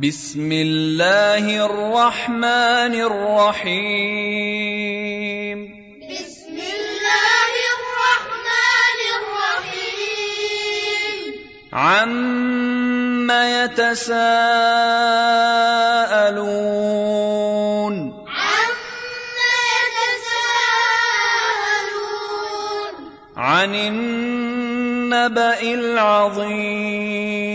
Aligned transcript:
بسم 0.00 0.52
الله 0.52 1.44
الرحمن 1.66 2.94
الرحيم 3.04 4.48
بسم 6.08 6.56
الله 6.56 7.52
الرحمن 7.76 8.98
الرحيم 9.20 10.34
عم 11.72 13.30
يتساءلون 13.30 14.24
عم 18.28 18.72
يتساءلون 20.00 20.64
عن 23.36 23.74
النبأ 23.74 25.60
العظيم 25.62 27.49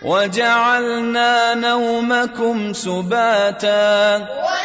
وجعلنا 0.01 1.53
نومكم 1.53 2.73
سباتا 2.73 4.15
وجعلنا 4.15 4.62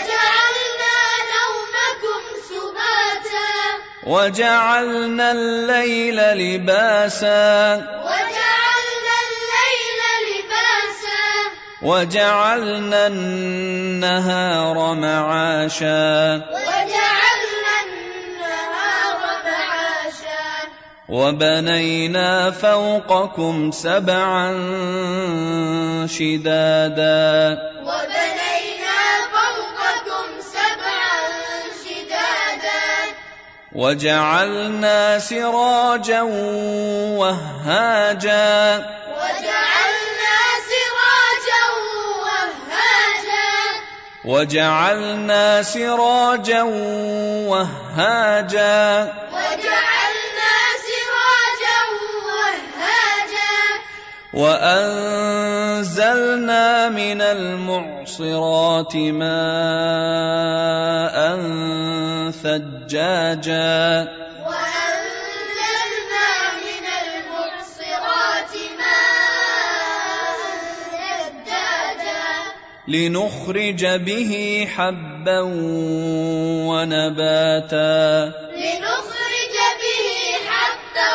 وجعلنا 4.09 5.33
الليل 5.33 6.17
لباسا. 6.17 7.75
وجعلنا 7.77 9.17
الليل 9.29 10.01
لباسا. 10.29 11.21
وجعلنا 11.83 13.07
النهار 13.07 14.95
معاشا. 14.95 16.35
وجعلنا 16.37 17.75
النهار 17.85 19.21
معاشا. 19.45 20.69
وبنينا 21.09 22.51
فوقكم 22.51 23.71
سبعا 23.71 24.53
شدادا. 26.07 27.78
وجعلنا 33.79 35.19
سراجا 35.19 36.23
وهاجا. 37.15 38.83
وجعلنا 39.15 40.41
سراجا 40.71 41.65
وهاجا. 42.27 43.55
وجعلنا 44.25 45.63
سراجا 45.63 46.63
وهاجا. 47.47 49.13
وجعلنا 49.33 50.55
سراجا 50.89 51.81
وهاجا. 52.27 53.55
وأنزلنا 54.35 55.39
من 56.89 57.23
المعصرات 57.23 58.97
ماء 58.97 59.29
ثجاجا 62.31 64.09
وأنزلنا 64.47 66.31
من 66.65 66.85
المعصرات 67.03 68.53
ماء 68.79 70.39
ثجاجا 70.91 72.25
لنخرج 72.89 73.87
به 73.87 74.33
حبا 74.77 75.41
ونباتا. 76.69 78.33
لنخرج 78.57 79.57
به 79.81 80.07
حبا 80.49 81.13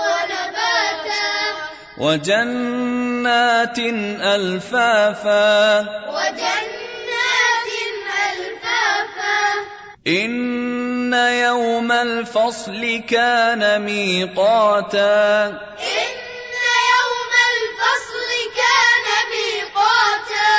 ونباتا. 0.00 1.30
وجنات 1.98 3.78
ألفافا. 4.22 5.80
وجنات 5.80 6.59
ان 10.06 11.14
يوم 11.14 11.92
الفصل 11.92 13.02
كان 13.08 13.82
ميقاتا 13.82 15.46
إن 15.46 16.20
يوم 16.92 17.32
الفصل 17.52 18.30
كان 18.56 19.06
ميقاتا 19.32 20.56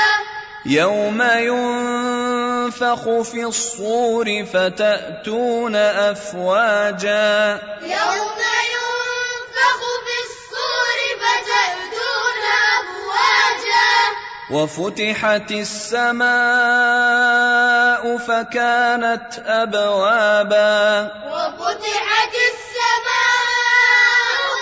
يوم 0.65 1.21
ينفخ 1.21 3.03
في 3.31 3.43
الصور 3.43 4.45
فتاتون 4.53 5.75
افواجا 5.75 7.59
يوم 7.81 8.37
ينفخ 8.73 9.79
وفتحت 14.51 15.51
السماء 15.51 16.31
فكانت 18.17 19.39
أبوابا. 19.45 21.11
وفتحت 21.31 22.35
السماء 22.51 23.31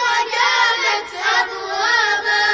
وكانت 0.05 1.11
أبوابا. 1.41 2.53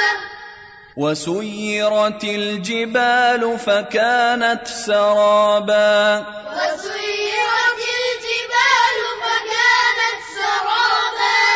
وسيرت 0.96 2.24
الجبال 2.24 3.58
فكانت 3.58 4.66
سرابا. 4.66 6.18
وسيرت 6.56 7.80
الجبال 8.00 8.98
فكانت 9.22 10.20
سرابا. 10.36 11.46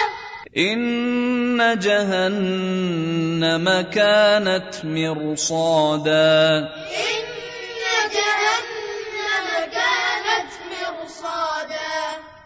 ان 1.60 1.78
جهنم 1.78 3.80
كانت 3.80 4.74
مرصادا. 4.84 6.58
إن 6.58 7.24
جهنم 8.12 9.70
كانت 9.72 10.50
مرصادا. 10.70 12.00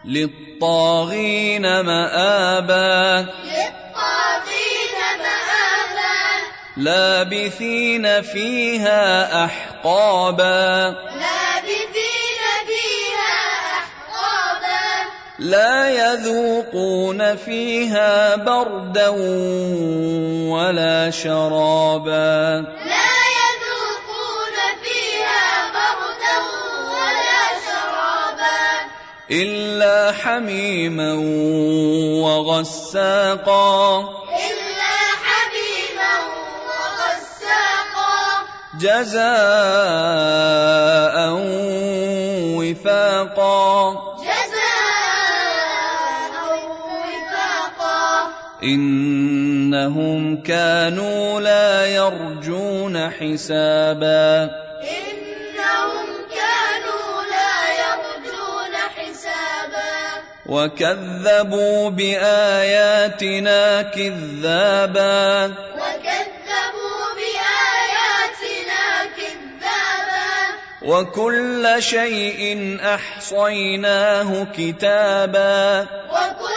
للطاغين 0.05 1.81
مآبا. 1.81 3.25
للطاغين 3.43 5.01
مآبا. 5.19 6.41
لابثين 6.77 8.21
فيها 8.21 9.45
أحقابا. 9.45 10.89
لابثين 10.89 11.44
لا 15.39 15.89
يذوقون 15.89 17.35
فيها 17.35 18.35
بردا 18.35 19.09
ولا 20.49 21.11
شرابا. 21.11 22.61
لا 22.85 23.15
يذوقون 23.39 24.57
فيها 24.83 25.71
بردا 25.75 26.37
ولا 26.95 27.41
شرابا. 27.65 28.87
إلا 29.31 30.11
حميما 30.11 31.13
وغساقا. 32.23 33.99
إلا 34.29 34.95
حميما 35.25 36.13
وغساقا. 36.67 38.19
جزاء 38.79 39.25
وفاقا. 42.57 43.54
إنهم 48.63 50.41
كانوا 50.41 51.41
لا 51.41 51.85
يرجون 51.85 53.09
حسابا. 53.09 54.43
إنهم 54.81 56.07
كانوا 56.31 57.23
لا 57.31 57.59
يرجون 57.83 58.75
وكذبوا 60.45 61.89
بآياتنا 61.89 63.81
كذابا. 63.81 65.45
وكذبوا 65.45 67.05
بآياتنا 67.17 68.85
كذابا. 69.17 70.31
وكل 70.81 71.75
شيء 71.79 72.77
أحصيناه 72.83 74.47
كتابا. 74.57 75.81
وكل 76.11 76.54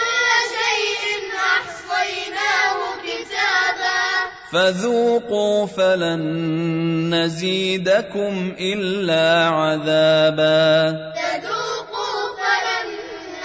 فذوقوا 4.53 5.67
فلن 5.67 7.15
نزيدكم 7.15 8.55
إلا 8.61 9.49
عذابا. 9.49 10.91
تذوقوا 11.17 12.21
فلن 12.39 12.89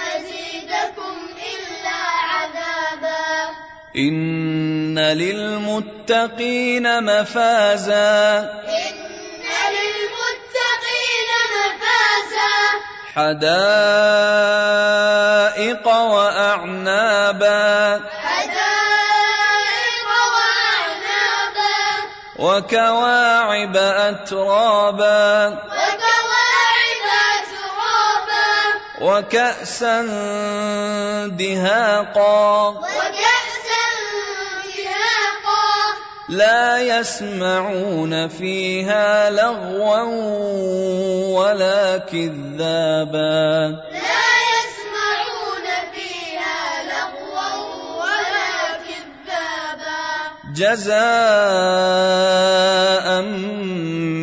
نزيدكم 0.00 1.16
إلا 1.36 1.98
عذابا. 2.32 3.50
إن 3.96 4.98
للمتقين 4.98 6.86
مفازا. 7.04 8.38
إن 8.38 8.94
للمتقين 9.74 11.30
مفازا. 11.54 12.54
حدائق 13.14 13.54
وأعنابا. 15.88 17.53
وكواعب 22.54 23.76
أترابا. 23.76 25.46
وكواعب 25.46 27.02
أترابا. 27.34 28.44
وكأسا 29.00 30.02
دهاقا. 31.26 32.68
وكأسا 32.68 33.86
دهاقا. 34.76 35.94
لا 36.28 36.78
يسمعون 36.78 38.28
فيها 38.28 39.30
لغوا 39.30 40.02
ولا 41.38 41.98
كذابا. 41.98 43.93
جزاء 50.54 51.02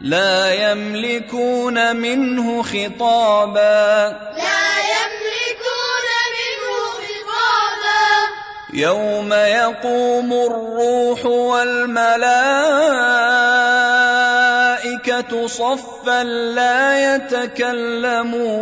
لا 0.00 0.54
يملكون 0.70 1.96
منه 1.96 2.62
خطابا 2.62 4.31
يوم 8.72 9.32
يقوم 9.32 10.32
الروح 10.32 11.26
والملائكه 11.26 12.22
صفا 15.46 16.22
لا 16.24 17.14
يتكلمون 17.14 18.52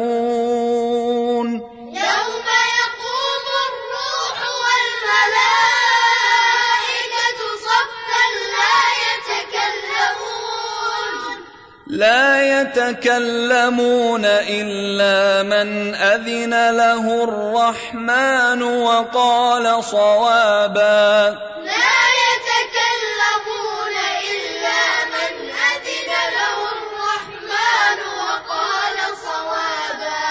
لا 12.00 12.60
يتكلمون 12.60 14.24
إلا 14.24 15.42
من 15.42 15.94
أذن 15.94 16.76
له 16.76 17.24
الرحمن 17.24 18.62
وقال 18.62 19.84
صوابا. 19.84 21.36
لا 21.64 22.00
يتكلمون 22.24 23.96
إلا 24.32 24.82
من 25.14 25.32
أذن 25.72 26.10
له 26.38 26.58
الرحمن 26.76 27.98
وقال 28.24 28.98
صوابا. 29.28 30.24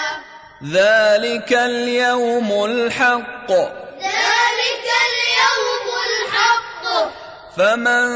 ذلك 0.72 1.52
اليوم 1.52 2.64
الحق. 2.64 3.50
ذلك 4.02 4.86
اليوم 5.10 5.86
الحق. 6.10 6.86
فمن 7.56 8.06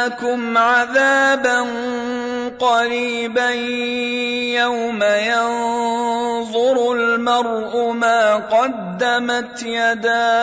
أنذرناكم 0.02 0.58
عذابا 0.58 1.60
قريبا 2.60 3.50
يوم 4.60 5.02
ينظر 5.02 6.92
المرء 6.92 7.92
ما 7.92 8.36
قدمت 8.36 9.62
يداه. 9.62 10.42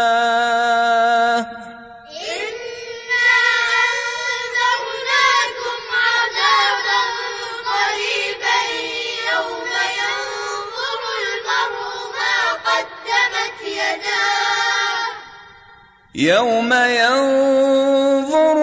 يوم 16.15 16.73
ينظر 16.73 18.58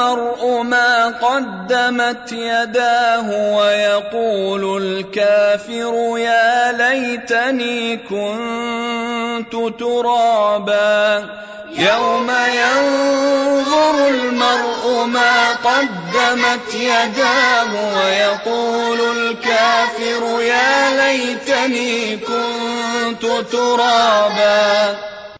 المرء 0.00 0.62
ما 0.62 1.06
قدمت 1.06 2.32
يداه 2.32 3.56
ويقول 3.56 4.82
الكافر 4.82 6.18
يا 6.18 6.72
ليتني 6.72 7.96
كنت 7.96 9.80
ترابا. 9.80 11.28
يوم 11.78 12.30
ينظر 12.30 14.08
المرء 14.08 15.04
ما 15.04 15.52
قدمت 15.52 16.74
يداه 16.74 17.72
ويقول 17.96 19.00
الكافر 19.16 20.40
يا 20.40 20.90
ليتني 20.90 22.16
كنت 22.16 23.26
ترابا. 23.52 25.09